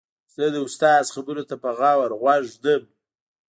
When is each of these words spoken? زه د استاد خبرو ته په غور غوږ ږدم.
زه 0.35 0.45
د 0.53 0.55
استاد 0.65 1.03
خبرو 1.15 1.43
ته 1.49 1.55
په 1.63 1.69
غور 1.77 2.11
غوږ 2.21 2.43
ږدم. 2.53 2.83